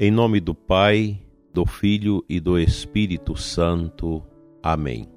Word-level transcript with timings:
Em 0.00 0.12
nome 0.12 0.38
do 0.38 0.54
Pai, 0.54 1.20
do 1.52 1.66
Filho 1.66 2.24
e 2.28 2.38
do 2.38 2.56
Espírito 2.56 3.34
Santo. 3.34 4.22
Amém. 4.62 5.08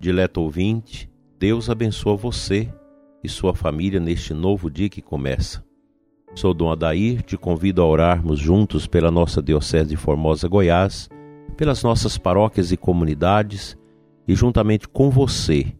Dileto 0.00 0.40
ouvinte, 0.40 1.10
Deus 1.38 1.68
abençoa 1.68 2.16
você 2.16 2.72
e 3.22 3.28
sua 3.28 3.54
família 3.54 4.00
neste 4.00 4.32
novo 4.32 4.70
dia 4.70 4.88
que 4.88 5.02
começa. 5.02 5.62
Sou 6.34 6.54
Dom 6.54 6.72
Adair, 6.72 7.20
te 7.20 7.36
convido 7.36 7.82
a 7.82 7.86
orarmos 7.86 8.38
juntos 8.38 8.86
pela 8.86 9.10
nossa 9.10 9.42
Diocese 9.42 9.90
de 9.90 9.96
Formosa, 9.98 10.48
Goiás, 10.48 11.10
pelas 11.54 11.82
nossas 11.82 12.16
paróquias 12.16 12.72
e 12.72 12.76
comunidades 12.78 13.76
e 14.26 14.34
juntamente 14.34 14.88
com 14.88 15.10
você, 15.10 15.74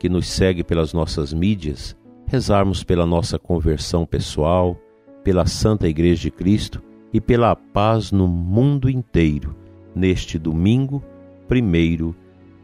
que 0.00 0.08
nos 0.08 0.28
segue 0.28 0.64
pelas 0.64 0.94
nossas 0.94 1.34
mídias, 1.34 1.94
rezarmos 2.26 2.82
pela 2.82 3.04
nossa 3.04 3.38
conversão 3.38 4.06
pessoal, 4.06 4.80
pela 5.22 5.44
Santa 5.44 5.86
Igreja 5.86 6.22
de 6.22 6.30
Cristo 6.30 6.82
e 7.12 7.20
pela 7.20 7.54
paz 7.54 8.10
no 8.10 8.26
mundo 8.26 8.88
inteiro, 8.88 9.54
neste 9.94 10.38
domingo 10.38 11.02
1 11.50 12.14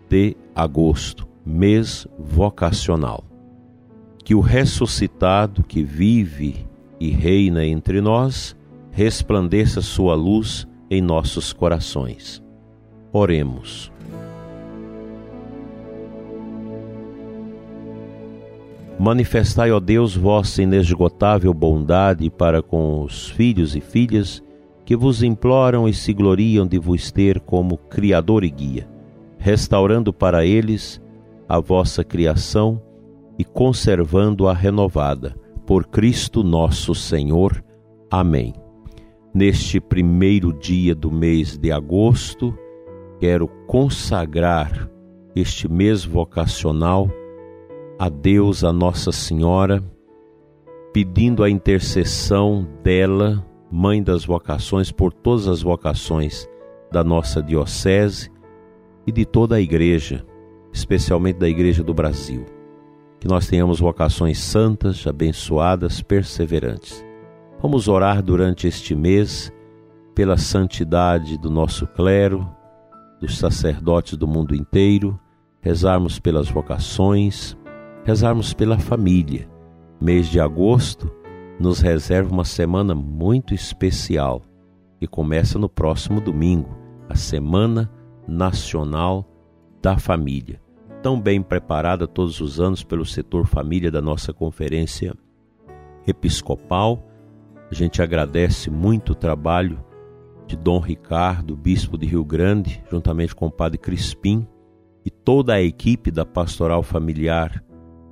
de 0.09 0.37
agosto, 0.55 1.29
mês 1.45 2.07
vocacional. 2.19 3.25
Que 4.25 4.35
o 4.35 4.41
ressuscitado 4.41 5.63
que 5.63 5.83
vive 5.83 6.67
e 6.99 7.11
reina 7.11 7.65
entre 7.67 8.01
nós 8.01 8.57
resplandeça 8.91 9.81
sua 9.81 10.15
luz 10.15 10.67
em 10.91 11.01
nossos 11.01 11.53
corações. 11.53 12.43
Oremos. 13.13 13.93
Manifestai, 18.99 19.71
ó 19.71 19.79
Deus, 19.79 20.17
vossa 20.17 20.61
inesgotável 20.61 21.55
bondade 21.55 22.29
para 22.29 22.61
com 22.61 23.05
os 23.05 23.29
filhos 23.29 23.77
e 23.77 23.81
filhas 23.81 24.43
que 24.85 24.97
vos 24.97 25.23
imploram 25.23 25.89
e 25.89 25.95
se 25.95 26.13
gloriam 26.13 26.67
de 26.67 26.79
vos 26.79 27.13
ter 27.13 27.39
como 27.39 27.77
Criador 27.77 28.43
e 28.43 28.51
Guia, 28.51 28.89
restaurando 29.39 30.13
para 30.13 30.45
eles 30.45 31.01
a 31.49 31.61
vossa 31.61 32.03
criação 32.03 32.83
e 33.39 33.45
conservando-a 33.45 34.53
renovada. 34.53 35.37
Por 35.65 35.87
Cristo 35.87 36.43
nosso 36.43 36.95
Senhor. 36.95 37.63
Amém. 38.11 38.55
Neste 39.33 39.79
primeiro 39.79 40.53
dia 40.53 40.95
do 40.95 41.13
mês 41.13 41.57
de 41.57 41.71
agosto, 41.71 42.53
quero 43.21 43.47
consagrar 43.67 44.91
este 45.37 45.71
mês 45.71 46.05
vocacional 46.05 47.09
a 47.99 48.09
Deus, 48.09 48.63
a 48.63 48.73
Nossa 48.73 49.11
Senhora, 49.11 49.83
pedindo 50.93 51.43
a 51.43 51.51
intercessão 51.51 52.67
dela, 52.83 53.45
Mãe 53.71 54.03
das 54.03 54.25
vocações, 54.25 54.91
por 54.91 55.13
todas 55.13 55.47
as 55.47 55.61
vocações 55.61 56.49
da 56.91 57.05
nossa 57.05 57.43
Diocese 57.43 58.31
e 59.07 59.13
de 59.13 59.27
toda 59.27 59.57
a 59.57 59.61
Igreja, 59.61 60.25
especialmente 60.73 61.39
da 61.39 61.47
Igreja 61.47 61.85
do 61.85 61.93
Brasil. 61.93 62.47
Que 63.21 63.29
nós 63.29 63.47
tenhamos 63.47 63.79
vocações 63.79 64.39
santas, 64.39 65.07
abençoadas, 65.07 66.01
perseverantes. 66.01 67.05
Vamos 67.61 67.89
orar 67.89 68.23
durante 68.23 68.67
este 68.67 68.95
mês 68.95 69.53
pela 70.15 70.39
santidade 70.39 71.37
do 71.37 71.51
nosso 71.51 71.87
clero, 71.89 72.49
dos 73.21 73.37
sacerdotes 73.37 74.17
do 74.17 74.27
mundo 74.27 74.55
inteiro, 74.55 75.21
rezarmos 75.61 76.19
pelas 76.19 76.49
vocações, 76.49 77.55
rezarmos 78.09 78.55
pela 78.55 78.79
família. 78.79 79.47
Mês 80.01 80.29
de 80.29 80.41
agosto 80.41 81.13
nos 81.61 81.81
reserva 81.81 82.33
uma 82.33 82.45
semana 82.47 82.95
muito 82.95 83.53
especial 83.53 84.41
que 84.99 85.07
começa 85.07 85.59
no 85.59 85.69
próximo 85.69 86.19
domingo, 86.19 86.75
a 87.07 87.15
Semana 87.15 87.93
Nacional 88.27 89.29
da 89.83 89.99
Família, 89.99 90.59
tão 91.03 91.21
bem 91.21 91.43
preparada 91.43 92.07
todos 92.09 92.41
os 92.41 92.59
anos 92.59 92.83
pelo 92.83 93.05
setor 93.05 93.47
família 93.47 93.91
da 93.91 94.01
nossa 94.01 94.33
conferência 94.33 95.15
episcopal. 96.07 97.07
A 97.71 97.75
gente 97.75 98.01
agradece 98.01 98.71
muito 98.71 99.13
o 99.13 99.15
trabalho 99.15 99.85
de 100.47 100.57
Dom 100.57 100.81
Ricardo, 100.81 101.55
bispo 101.55 101.99
de 101.99 102.07
Rio 102.07 102.25
Grande, 102.25 102.83
juntamente 102.91 103.35
com 103.35 103.49
o 103.49 103.53
padre 103.53 103.77
Crispim 103.77 104.49
e 105.05 105.11
toda 105.11 105.53
a 105.53 105.61
equipe 105.61 106.11
da 106.11 106.25
Pastoral 106.25 106.83
Familiar 106.83 107.68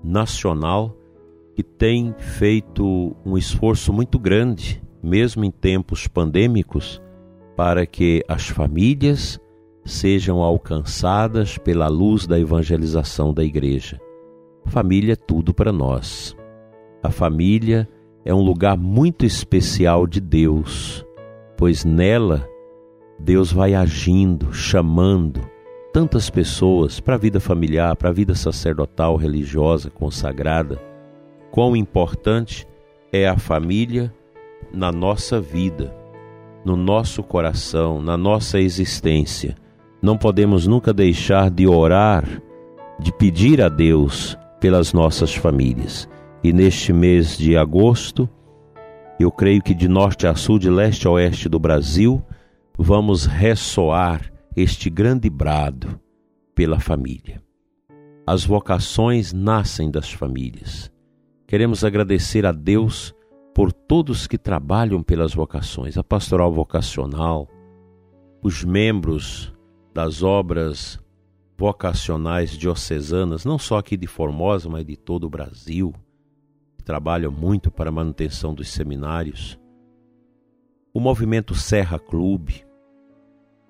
nacional 0.07 0.97
que 1.55 1.63
tem 1.63 2.15
feito 2.19 3.17
um 3.25 3.37
esforço 3.37 3.93
muito 3.93 4.19
grande, 4.19 4.83
mesmo 5.03 5.45
em 5.45 5.51
tempos 5.51 6.07
pandêmicos, 6.07 7.01
para 7.57 7.87
que 7.87 8.23
as 8.29 8.47
famílias 8.49 9.41
sejam 9.85 10.43
alcançadas 10.43 11.59
pela 11.59 11.89
luz 11.89 12.27
da 12.27 12.39
evangelização 12.39 13.33
da 13.33 13.43
igreja. 13.43 14.01
família 14.67 15.15
é 15.15 15.17
tudo 15.17 15.55
para 15.55 15.73
nós. 15.73 16.37
A 17.03 17.11
família 17.11 17.89
é 18.25 18.35
um 18.35 18.43
lugar 18.43 18.77
muito 18.77 19.25
especial 19.25 20.07
de 20.07 20.21
Deus, 20.21 21.07
pois 21.57 21.85
nela 21.85 22.47
Deus 23.19 23.53
vai 23.53 23.75
agindo, 23.75 24.53
chamando, 24.53 25.41
tantas 25.97 26.29
pessoas 26.29 27.01
para 27.01 27.15
a 27.15 27.19
vida 27.19 27.41
familiar, 27.41 27.97
para 27.97 28.11
a 28.11 28.13
vida 28.13 28.35
sacerdotal, 28.35 29.17
religiosa, 29.17 29.89
consagrada. 29.89 30.79
Quão 31.51 31.75
importante 31.75 32.69
é 33.11 33.27
a 33.27 33.39
família 33.39 34.13
na 34.71 34.93
nossa 34.93 35.41
vida, 35.41 35.97
no 36.63 36.77
nosso 36.77 37.23
coração, 37.23 38.03
na 38.03 38.15
nossa 38.15 38.61
existência. 38.61 39.57
Não 40.03 40.19
podemos 40.19 40.67
nunca 40.67 40.93
deixar 40.93 41.49
de 41.49 41.67
orar, 41.67 42.43
de 43.01 43.11
pedir 43.11 43.63
a 43.63 43.71
Deus 43.71 44.37
pelas 44.61 44.93
nossas 44.93 45.35
famílias. 45.35 46.07
E 46.45 46.53
neste 46.53 46.93
mês 46.93 47.39
de 47.39 47.57
agosto, 47.57 48.29
eu 49.19 49.33
creio 49.33 49.63
que 49.63 49.73
de 49.73 49.89
norte 49.89 50.27
a 50.27 50.35
sul, 50.35 50.59
de 50.59 50.69
leste 50.69 51.07
a 51.07 51.11
oeste 51.13 51.49
do 51.49 51.59
Brasil, 51.59 52.23
vamos 52.77 53.25
ressoar 53.25 54.36
este 54.57 54.89
grande 54.89 55.29
brado 55.29 56.01
pela 56.55 56.81
família. 56.81 57.43
As 58.27 58.43
vocações 58.43 59.31
nascem 59.31 59.91
das 59.91 60.11
famílias. 60.11 60.91
Queremos 61.47 61.85
agradecer 61.85 62.47
a 62.47 62.53
Deus 62.53 63.15
por 63.55 63.71
todos 63.71 64.27
que 64.27 64.39
trabalham 64.39 65.03
pelas 65.03 65.35
vocações, 65.35 65.99
a 65.99 66.03
pastoral 66.03 66.51
vocacional, 66.51 67.47
os 68.43 68.65
membros 68.65 69.53
das 69.93 70.23
obras 70.23 70.99
vocacionais 71.57 72.51
diocesanas, 72.51 73.45
não 73.45 73.59
só 73.59 73.77
aqui 73.77 73.97
de 73.97 74.07
Formosa, 74.07 74.71
mas 74.71 74.87
de 74.87 74.97
todo 74.97 75.25
o 75.25 75.31
Brasil, 75.31 75.95
que 76.79 76.83
trabalham 76.83 77.31
muito 77.31 77.71
para 77.71 77.91
a 77.91 77.93
manutenção 77.93 78.55
dos 78.55 78.69
seminários, 78.69 79.59
o 80.95 81.01
movimento 81.01 81.55
Serra 81.55 81.99
Clube, 81.99 82.66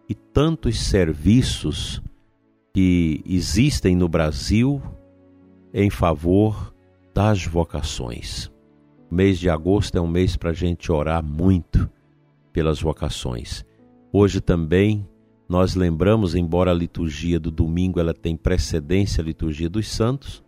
e 0.09 0.15
tantos 0.15 0.81
serviços 0.81 2.03
que 2.73 3.23
existem 3.27 3.97
no 3.97 4.09
Brasil 4.09 4.83
em 5.73 5.91
favor 5.91 6.75
das 7.15 7.45
vocações. 7.45 8.51
O 9.11 9.15
mês 9.15 9.39
de 9.39 9.49
agosto 9.49 9.97
é 9.97 10.01
um 10.01 10.07
mês 10.07 10.37
para 10.37 10.51
a 10.51 10.55
gente 10.55 10.91
orar 10.91 11.25
muito 11.25 11.89
pelas 12.53 12.81
vocações. 12.81 13.65
Hoje 14.13 14.41
também 14.41 15.07
nós 15.49 15.75
lembramos, 15.75 16.35
embora 16.35 16.71
a 16.71 16.75
liturgia 16.75 17.39
do 17.39 17.51
domingo 17.51 18.01
ela 18.01 18.13
tem 18.13 18.37
precedência 18.37 19.23
à 19.23 19.25
liturgia 19.25 19.69
dos 19.69 19.89
santos, 19.89 20.43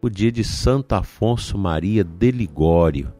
o 0.00 0.08
dia 0.08 0.30
de 0.30 0.44
Santo 0.44 0.92
Afonso 0.92 1.58
Maria 1.58 2.04
de 2.04 2.30
Ligório, 2.30 3.12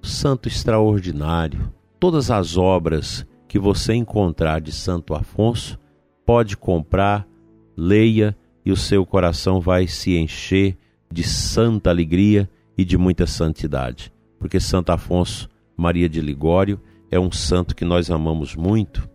santo 0.00 0.48
extraordinário. 0.48 1.72
Todas 1.98 2.30
as 2.30 2.56
obras 2.56 3.26
que 3.56 3.58
você 3.58 3.94
encontrar 3.94 4.60
de 4.60 4.70
Santo 4.70 5.14
Afonso, 5.14 5.78
pode 6.26 6.58
comprar, 6.58 7.26
leia 7.74 8.36
e 8.66 8.70
o 8.70 8.76
seu 8.76 9.06
coração 9.06 9.62
vai 9.62 9.86
se 9.86 10.14
encher 10.14 10.76
de 11.10 11.22
santa 11.22 11.88
alegria 11.88 12.50
e 12.76 12.84
de 12.84 12.98
muita 12.98 13.26
santidade. 13.26 14.12
Porque 14.38 14.60
Santo 14.60 14.90
Afonso 14.90 15.48
Maria 15.74 16.06
de 16.06 16.20
Ligório 16.20 16.78
é 17.10 17.18
um 17.18 17.32
santo 17.32 17.74
que 17.74 17.82
nós 17.82 18.10
amamos 18.10 18.54
muito, 18.54 19.08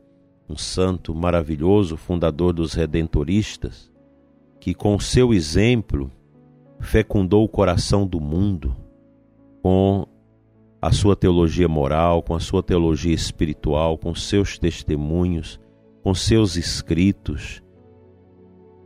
um 0.50 0.58
santo 0.58 1.14
maravilhoso, 1.14 1.96
fundador 1.96 2.52
dos 2.52 2.74
redentoristas, 2.74 3.92
que 4.60 4.74
com 4.74 5.00
seu 5.00 5.36
exemplo 5.36 6.12
fecundou 6.80 7.44
o 7.44 7.50
coração 7.50 8.08
do 8.08 8.20
mundo 8.20 8.76
com 9.62 10.08
a 10.82 10.92
sua 10.92 11.16
teologia 11.16 11.68
moral, 11.68 12.24
com 12.24 12.34
a 12.34 12.40
sua 12.40 12.64
teologia 12.64 13.14
espiritual, 13.14 13.98
com 13.98 14.16
seus 14.16 14.58
testemunhos, 14.58 15.60
com 16.02 16.14
seus 16.14 16.56
escritos. 16.56 17.62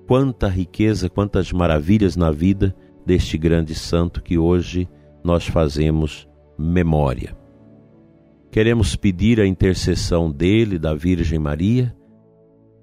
Quanta 0.06 0.50
riqueza, 0.50 1.10
quantas 1.10 1.54
maravilhas 1.54 2.18
na 2.18 2.32
vida 2.32 2.76
deste 3.06 3.38
grande 3.38 3.74
santo 3.74 4.22
que 4.22 4.38
hoje 4.38 4.90
nós 5.24 5.48
fazemos 5.48 6.28
memória. 6.58 7.36
Queremos 8.52 8.96
pedir 8.96 9.40
a 9.40 9.48
intercessão 9.48 10.30
dele, 10.30 10.78
da 10.78 10.94
Virgem 10.94 11.40
Maria, 11.40 11.96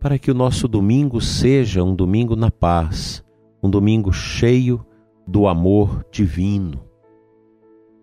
para 0.01 0.19
que 0.19 0.31
o 0.31 0.35
nosso 0.35 0.67
domingo 0.67 1.21
seja 1.21 1.85
um 1.85 1.95
domingo 1.95 2.35
na 2.35 2.51
paz, 2.51 3.23
um 3.63 3.71
domingo 3.71 4.13
cheio 4.13 4.85
do 5.27 5.47
amor 5.47 6.05
divino. 6.11 6.92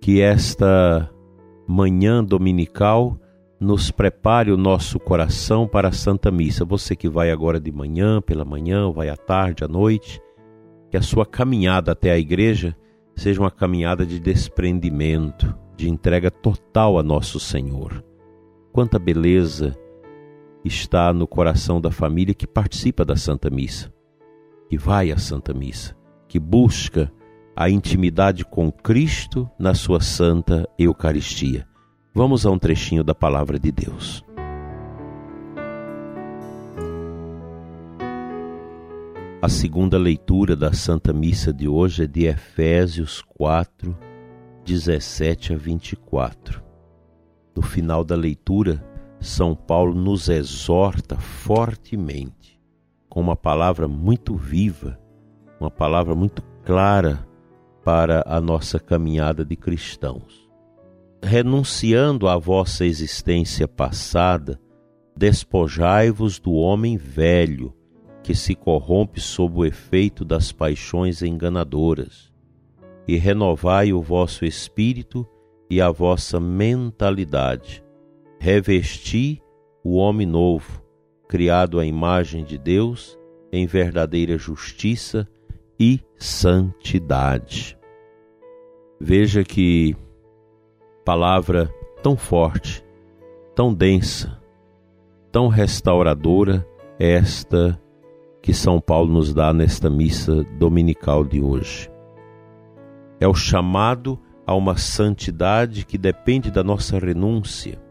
Que 0.01 0.21
esta 0.21 1.09
manhã 1.67 2.23
dominical 2.23 3.19
nos 3.59 3.91
prepare 3.91 4.51
o 4.51 4.57
nosso 4.57 4.99
coração 4.99 5.67
para 5.67 5.89
a 5.89 5.91
Santa 5.91 6.31
Missa. 6.31 6.63
Você 6.63 6.95
que 6.95 7.09
vai 7.09 7.29
agora 7.29 7.59
de 7.59 7.71
manhã, 7.71 8.21
pela 8.21 8.45
manhã, 8.45 8.89
vai 8.91 9.09
à 9.09 9.17
tarde, 9.17 9.63
à 9.63 9.67
noite, 9.67 10.21
que 10.89 10.97
a 10.97 11.01
sua 11.01 11.25
caminhada 11.25 11.91
até 11.91 12.11
a 12.11 12.17
igreja 12.17 12.75
seja 13.15 13.41
uma 13.41 13.51
caminhada 13.51 14.05
de 14.05 14.19
desprendimento, 14.19 15.53
de 15.75 15.89
entrega 15.89 16.31
total 16.31 16.97
a 16.97 17.03
nosso 17.03 17.39
Senhor. 17.39 18.03
Quanta 18.71 18.97
beleza 18.97 19.77
está 20.63 21.13
no 21.13 21.27
coração 21.27 21.81
da 21.81 21.91
família 21.91 22.33
que 22.33 22.47
participa 22.47 23.03
da 23.03 23.15
Santa 23.15 23.49
Missa, 23.49 23.93
que 24.69 24.77
vai 24.77 25.11
à 25.11 25.17
Santa 25.17 25.53
Missa, 25.53 25.95
que 26.27 26.39
busca 26.39 27.11
a 27.59 27.69
intimidade 27.69 28.45
com 28.45 28.71
Cristo 28.71 29.51
na 29.59 29.73
sua 29.73 30.00
Santa 30.00 30.65
Eucaristia. 30.79 31.67
Vamos 32.15 32.45
a 32.45 32.51
um 32.51 32.57
trechinho 32.57 33.03
da 33.03 33.13
palavra 33.13 33.59
de 33.59 33.69
Deus. 33.69 34.23
A 39.41 39.50
segunda 39.50 39.97
leitura 39.97 40.56
da 40.56 40.71
Santa 40.71 41.11
Missa 41.11 41.51
de 41.51 41.67
hoje 41.67 42.06
é 42.06 42.07
de 42.07 42.27
Efésios 42.27 43.21
4, 43.27 43.94
17 44.63 45.53
a 45.53 45.57
24. 45.57 46.63
No 47.53 47.61
final 47.61 48.06
da 48.06 48.15
leitura, 48.15 48.81
São 49.19 49.53
Paulo 49.53 49.94
nos 49.94 50.29
exorta 50.29 51.17
fortemente, 51.17 52.57
com 53.09 53.19
uma 53.19 53.35
palavra 53.35 53.85
muito 53.85 54.38
viva, 54.38 54.97
uma 55.59 55.69
palavra 55.69 56.15
muito 56.15 56.41
clara 56.63 57.27
para 57.89 58.24
a 58.27 58.39
nossa 58.39 58.80
caminhada 58.80 59.44
de 59.44 59.56
cristãos. 59.56 60.47
Renunciando 61.24 62.27
à 62.27 62.38
vossa 62.38 62.86
existência 62.86 63.68
passada, 63.68 64.62
despojai-vos 65.18 66.38
do 66.38 66.53
homem 66.53 66.97
velho 66.97 67.74
que 68.21 68.36
se 68.36 68.53
corrompe 68.53 69.19
sob 69.19 69.57
o 69.57 69.65
efeito 69.65 70.24
das 70.24 70.51
paixões 70.51 71.24
enganadoras, 71.24 72.31
e 73.07 73.18
renovai 73.18 73.92
o 73.92 74.03
vosso 74.03 74.45
espírito 74.45 75.25
e 75.68 75.81
a 75.81 75.89
vossa 75.89 76.39
mentalidade. 76.39 77.83
Revesti 78.39 79.42
o 79.83 79.95
homem 79.95 80.27
novo, 80.27 80.83
criado 81.27 81.80
à 81.80 81.85
imagem 81.88 82.44
de 82.44 82.56
Deus, 82.56 83.18
em 83.51 83.65
verdadeira 83.65 84.38
justiça 84.38 85.27
e 85.80 86.00
santidade. 86.19 87.78
Veja 88.99 89.45
que 89.45 89.95
palavra 91.05 91.73
tão 92.03 92.17
forte, 92.17 92.83
tão 93.55 93.73
densa, 93.73 94.41
tão 95.31 95.47
restauradora 95.47 96.67
esta 96.99 97.81
que 98.41 98.53
São 98.53 98.81
Paulo 98.81 99.13
nos 99.13 99.33
dá 99.33 99.53
nesta 99.53 99.89
missa 99.89 100.43
dominical 100.57 101.23
de 101.23 101.41
hoje. 101.41 101.89
É 103.21 103.27
o 103.27 103.33
chamado 103.33 104.19
a 104.45 104.53
uma 104.53 104.75
santidade 104.75 105.85
que 105.85 105.97
depende 105.97 106.51
da 106.51 106.63
nossa 106.63 106.99
renúncia, 106.99 107.81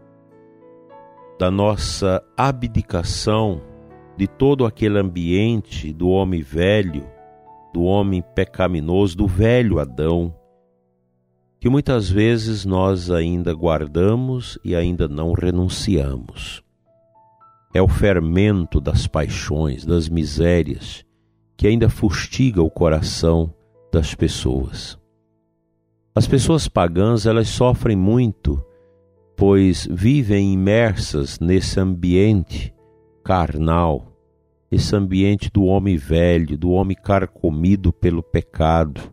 da 1.39 1.51
nossa 1.51 2.23
abdicação 2.37 3.63
de 4.17 4.27
todo 4.27 4.67
aquele 4.67 4.99
ambiente 4.99 5.93
do 5.93 6.09
homem 6.09 6.43
velho, 6.43 7.07
do 7.73 7.83
homem 7.83 8.23
pecaminoso, 8.35 9.17
do 9.17 9.27
velho 9.27 9.79
Adão, 9.79 10.35
que 11.61 11.69
muitas 11.69 12.09
vezes 12.09 12.65
nós 12.65 13.11
ainda 13.11 13.53
guardamos 13.53 14.59
e 14.65 14.75
ainda 14.75 15.09
não 15.09 15.33
renunciamos 15.33 16.63
é 17.73 17.83
o 17.83 17.89
fermento 17.89 18.81
das 18.81 19.07
paixões, 19.07 19.85
das 19.85 20.09
misérias, 20.09 21.05
que 21.57 21.67
ainda 21.67 21.89
fustiga 21.89 22.63
o 22.63 22.71
coração 22.71 23.53
das 23.93 24.15
pessoas. 24.15 24.99
As 26.15 26.27
pessoas 26.27 26.67
pagãs, 26.67 27.27
elas 27.27 27.49
sofrem 27.49 27.97
muito, 27.97 28.63
pois 29.37 29.87
vivem 29.91 30.55
imersas 30.55 31.39
nesse 31.39 31.79
ambiente 31.79 32.75
carnal, 33.23 34.13
esse 34.71 34.95
ambiente 34.97 35.51
do 35.51 35.65
homem 35.65 35.97
velho, 35.97 36.57
do 36.57 36.71
homem 36.71 36.97
carcomido 36.97 37.93
pelo 37.93 38.23
pecado, 38.23 39.13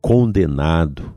condenado, 0.00 1.14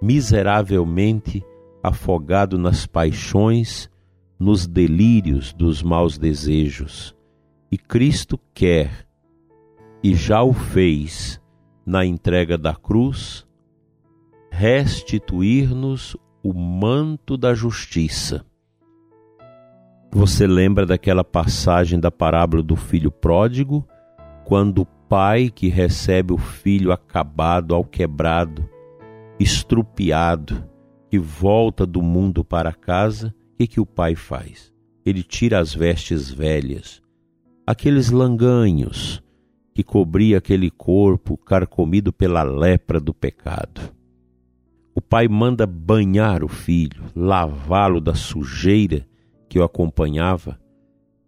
miseravelmente 0.00 1.44
afogado 1.82 2.58
nas 2.58 2.86
paixões 2.86 3.90
nos 4.38 4.66
delírios 4.66 5.52
dos 5.52 5.82
maus 5.82 6.16
desejos. 6.16 7.14
E 7.70 7.76
Cristo 7.76 8.38
quer, 8.54 9.06
e 10.02 10.14
já 10.14 10.42
o 10.42 10.52
fez 10.52 11.40
na 11.84 12.04
entrega 12.04 12.56
da 12.56 12.74
cruz, 12.74 13.46
restituir-nos 14.50 16.16
o 16.42 16.54
manto 16.54 17.36
da 17.36 17.52
justiça. 17.52 18.44
Você 20.10 20.46
lembra 20.46 20.86
daquela 20.86 21.22
passagem 21.22 22.00
da 22.00 22.10
parábola 22.10 22.62
do 22.62 22.76
filho 22.76 23.10
pródigo, 23.10 23.86
quando 24.44 24.82
o 24.82 24.86
pai 24.86 25.50
que 25.50 25.68
recebe 25.68 26.32
o 26.32 26.38
filho 26.38 26.92
acabado, 26.92 27.74
alquebrado, 27.74 28.68
estrupiado, 29.38 30.64
que 31.10 31.18
volta 31.18 31.86
do 31.86 32.02
mundo 32.02 32.44
para 32.44 32.72
casa, 32.72 33.34
que, 33.58 33.66
que 33.66 33.80
o 33.80 33.86
pai 33.86 34.14
faz? 34.14 34.72
Ele 35.04 35.22
tira 35.22 35.58
as 35.58 35.74
vestes 35.74 36.30
velhas, 36.30 37.02
aqueles 37.66 38.10
langanhos 38.10 39.22
que 39.74 39.82
cobria 39.82 40.38
aquele 40.38 40.70
corpo 40.70 41.36
carcomido 41.36 42.12
pela 42.12 42.42
lepra 42.42 43.00
do 43.00 43.12
pecado. 43.12 43.80
O 44.94 45.00
pai 45.00 45.26
manda 45.28 45.66
banhar 45.66 46.44
o 46.44 46.48
filho, 46.48 47.04
lavá-lo 47.14 48.00
da 48.00 48.14
sujeira 48.14 49.06
que 49.48 49.58
o 49.58 49.64
acompanhava, 49.64 50.58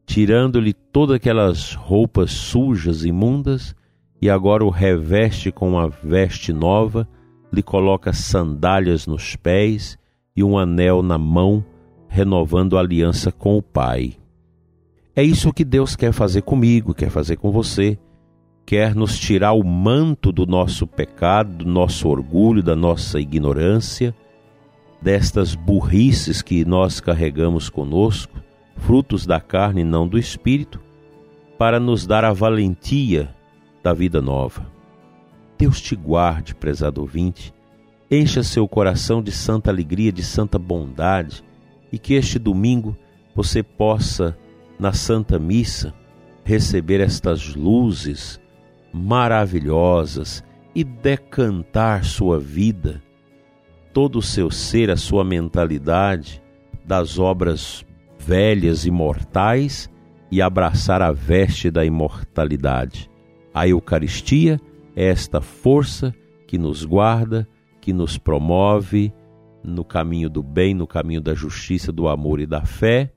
tirando-lhe 0.04 0.72
todas 0.72 1.16
aquelas 1.16 1.74
roupas 1.74 2.30
sujas, 2.30 3.04
imundas, 3.04 3.74
e 4.20 4.28
agora 4.28 4.64
o 4.64 4.70
reveste 4.70 5.50
com 5.50 5.70
uma 5.70 5.88
veste 5.88 6.52
nova, 6.52 7.08
lhe 7.52 7.62
coloca 7.62 8.12
sandálias 8.12 9.06
nos 9.06 9.36
pés 9.36 9.98
e 10.36 10.42
um 10.42 10.56
anel 10.56 11.02
na 11.02 11.18
mão 11.18 11.64
renovando 12.08 12.76
a 12.76 12.80
aliança 12.80 13.30
com 13.30 13.56
o 13.56 13.62
Pai. 13.62 14.14
É 15.14 15.22
isso 15.22 15.52
que 15.52 15.64
Deus 15.64 15.96
quer 15.96 16.12
fazer 16.12 16.42
comigo, 16.42 16.94
quer 16.94 17.10
fazer 17.10 17.36
com 17.36 17.50
você. 17.50 17.98
Quer 18.64 18.94
nos 18.94 19.18
tirar 19.18 19.52
o 19.52 19.64
manto 19.64 20.30
do 20.30 20.46
nosso 20.46 20.86
pecado, 20.86 21.64
do 21.64 21.70
nosso 21.70 22.08
orgulho, 22.08 22.62
da 22.62 22.76
nossa 22.76 23.20
ignorância, 23.20 24.14
destas 25.02 25.54
burrices 25.54 26.40
que 26.40 26.64
nós 26.64 27.00
carregamos 27.00 27.68
conosco, 27.68 28.40
frutos 28.76 29.26
da 29.26 29.40
carne 29.40 29.80
e 29.80 29.84
não 29.84 30.06
do 30.06 30.18
espírito, 30.18 30.80
para 31.58 31.80
nos 31.80 32.06
dar 32.06 32.24
a 32.24 32.32
valentia 32.32 33.34
da 33.82 33.92
vida 33.92 34.22
nova. 34.22 34.79
Deus 35.60 35.78
te 35.78 35.94
guarde, 35.94 36.54
prezado 36.54 37.02
ouvinte, 37.02 37.52
encha 38.10 38.42
seu 38.42 38.66
coração 38.66 39.22
de 39.22 39.30
santa 39.30 39.70
alegria, 39.70 40.10
de 40.10 40.22
santa 40.22 40.58
bondade 40.58 41.44
e 41.92 41.98
que 41.98 42.14
este 42.14 42.38
domingo 42.38 42.96
você 43.36 43.62
possa, 43.62 44.34
na 44.78 44.94
Santa 44.94 45.38
Missa, 45.38 45.92
receber 46.44 46.98
estas 46.98 47.54
luzes 47.54 48.40
maravilhosas 48.90 50.42
e 50.74 50.82
decantar 50.82 52.06
sua 52.06 52.40
vida, 52.40 53.02
todo 53.92 54.20
o 54.20 54.22
seu 54.22 54.50
ser, 54.50 54.90
a 54.90 54.96
sua 54.96 55.24
mentalidade 55.24 56.42
das 56.86 57.18
obras 57.18 57.84
velhas 58.18 58.86
e 58.86 58.90
mortais 58.90 59.90
e 60.30 60.40
abraçar 60.40 61.02
a 61.02 61.12
veste 61.12 61.70
da 61.70 61.84
imortalidade. 61.84 63.10
A 63.52 63.68
Eucaristia 63.68 64.58
esta 64.94 65.40
força 65.40 66.14
que 66.46 66.58
nos 66.58 66.84
guarda, 66.84 67.48
que 67.80 67.92
nos 67.92 68.18
promove 68.18 69.12
no 69.62 69.84
caminho 69.84 70.28
do 70.28 70.42
bem, 70.42 70.74
no 70.74 70.86
caminho 70.86 71.20
da 71.20 71.34
justiça, 71.34 71.92
do 71.92 72.08
amor 72.08 72.40
e 72.40 72.46
da 72.46 72.64
fé, 72.64 73.12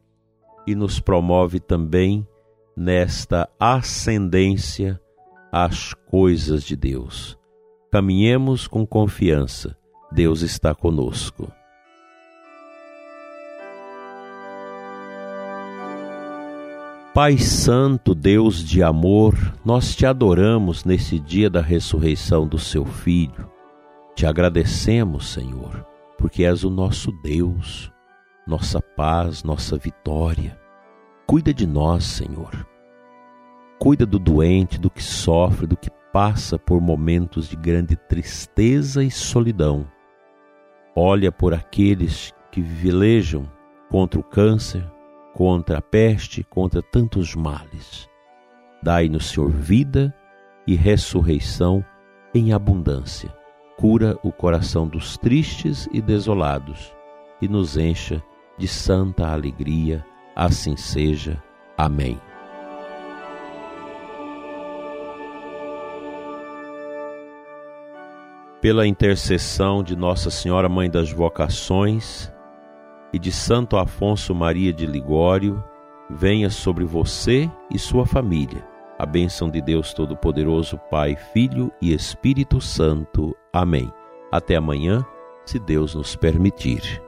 e 0.67 0.75
nos 0.75 0.99
promove 0.99 1.59
também 1.59 2.27
nesta 2.75 3.49
ascendência 3.59 4.99
às 5.51 5.93
coisas 5.93 6.63
de 6.63 6.75
Deus. 6.75 7.37
Caminhemos 7.91 8.67
com 8.67 8.85
confiança, 8.85 9.77
Deus 10.11 10.41
está 10.41 10.73
conosco. 10.73 11.51
Pai 17.13 17.37
Santo, 17.37 18.15
Deus 18.15 18.63
de 18.65 18.81
amor, 18.81 19.35
nós 19.63 19.95
te 19.95 20.03
adoramos 20.03 20.83
nesse 20.83 21.19
dia 21.19 21.47
da 21.47 21.61
ressurreição 21.61 22.47
do 22.47 22.57
seu 22.57 22.85
Filho. 22.85 23.47
Te 24.15 24.25
agradecemos, 24.25 25.29
Senhor, 25.29 25.85
porque 26.17 26.43
és 26.43 26.63
o 26.63 26.71
nosso 26.71 27.11
Deus, 27.21 27.91
nossa 28.47 28.81
paz, 28.81 29.43
nossa 29.43 29.77
vitória. 29.77 30.59
Cuida 31.27 31.53
de 31.53 31.67
nós, 31.67 32.03
Senhor. 32.03 32.67
Cuida 33.77 34.07
do 34.07 34.17
doente, 34.17 34.79
do 34.79 34.89
que 34.89 35.03
sofre, 35.03 35.67
do 35.67 35.77
que 35.77 35.91
passa 36.11 36.57
por 36.57 36.81
momentos 36.81 37.47
de 37.47 37.55
grande 37.55 37.95
tristeza 37.95 39.03
e 39.03 39.11
solidão. 39.11 39.85
Olha 40.95 41.31
por 41.31 41.53
aqueles 41.53 42.33
que 42.51 42.59
velejam 42.59 43.47
contra 43.87 44.19
o 44.19 44.23
câncer, 44.23 44.83
contra 45.33 45.79
a 45.79 45.81
peste, 45.81 46.43
contra 46.43 46.81
tantos 46.81 47.35
males. 47.35 48.09
Dai-nos, 48.81 49.29
Senhor, 49.29 49.49
vida 49.49 50.13
e 50.67 50.75
ressurreição 50.75 51.83
em 52.33 52.53
abundância. 52.53 53.33
Cura 53.77 54.17
o 54.23 54.31
coração 54.31 54.87
dos 54.87 55.17
tristes 55.17 55.89
e 55.91 56.01
desolados 56.01 56.95
e 57.41 57.47
nos 57.47 57.77
encha 57.77 58.23
de 58.57 58.67
santa 58.67 59.27
alegria. 59.27 60.05
Assim 60.35 60.75
seja. 60.77 61.41
Amém. 61.77 62.19
Pela 68.61 68.87
intercessão 68.87 69.83
de 69.83 69.95
Nossa 69.95 70.29
Senhora 70.29 70.69
Mãe 70.69 70.89
das 70.89 71.11
Vocações, 71.11 72.32
e 73.13 73.19
de 73.19 73.31
Santo 73.31 73.77
Afonso 73.77 74.33
Maria 74.33 74.73
de 74.73 74.87
Ligório 74.87 75.63
venha 76.09 76.49
sobre 76.49 76.83
você 76.83 77.49
e 77.69 77.77
sua 77.77 78.07
família. 78.07 78.67
A 78.97 79.05
bênção 79.05 79.49
de 79.49 79.61
Deus 79.61 79.93
Todo-Poderoso, 79.93 80.79
Pai, 80.89 81.15
Filho 81.31 81.71
e 81.79 81.93
Espírito 81.93 82.59
Santo. 82.59 83.35
Amém. 83.53 83.91
Até 84.31 84.55
amanhã, 84.55 85.05
se 85.45 85.59
Deus 85.59 85.93
nos 85.93 86.15
permitir. 86.15 87.01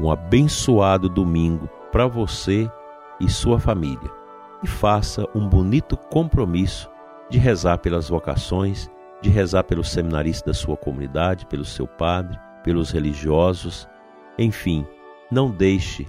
Um 0.00 0.10
abençoado 0.10 1.08
domingo 1.08 1.68
para 1.90 2.06
você 2.06 2.70
e 3.20 3.28
sua 3.28 3.58
família. 3.58 4.10
E 4.62 4.68
faça 4.68 5.26
um 5.34 5.48
bonito 5.48 5.96
compromisso 5.96 6.88
de 7.28 7.38
rezar 7.38 7.78
pelas 7.78 8.08
vocações, 8.08 8.90
de 9.20 9.30
rezar 9.30 9.64
pelos 9.64 9.90
seminaristas 9.90 10.46
da 10.46 10.54
sua 10.54 10.76
comunidade, 10.76 11.46
pelo 11.46 11.64
seu 11.64 11.86
padre, 11.86 12.38
pelos 12.62 12.90
religiosos, 12.90 13.88
enfim 14.38 14.86
não 15.30 15.50
deixe 15.50 16.06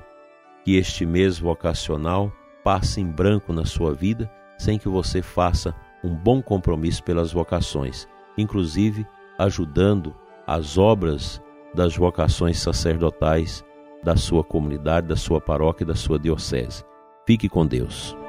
que 0.63 0.75
este 0.75 1.06
mês 1.06 1.40
vocacional 1.40 2.32
passe 2.63 3.01
em 3.01 3.06
branco 3.06 3.54
na 3.54 3.66
sua 3.66 3.94
vida 3.94 4.32
sem 4.58 4.78
que 4.78 4.88
você 4.88 5.22
faça 5.22 5.75
um 6.04 6.16
bom 6.16 6.42
compromisso 6.42 7.04
pelas 7.04 7.32
vocações, 7.32 8.08
inclusive 8.38 9.06
ajudando 9.38 10.16
as 10.46 10.78
obras 10.78 11.42
das 11.74 11.96
vocações 11.96 12.60
sacerdotais 12.60 13.63
da 14.04 14.16
sua 14.16 14.44
comunidade, 14.44 15.08
da 15.08 15.16
sua 15.16 15.40
paróquia 15.40 15.84
e 15.84 15.88
da 15.88 15.96
sua 15.96 16.20
diocese. 16.20 16.84
Fique 17.25 17.48
com 17.48 17.66
Deus. 17.66 18.21